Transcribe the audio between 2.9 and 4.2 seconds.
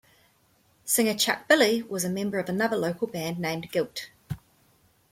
band named Guilt.